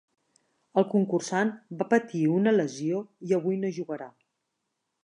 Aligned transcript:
El 0.81 0.87
concursant 0.93 1.51
va 1.83 1.87
patir 1.93 2.23
una 2.39 2.55
lesió 2.57 3.05
i 3.31 3.39
avui 3.41 3.63
no 3.63 3.73
jugarà. 3.79 4.11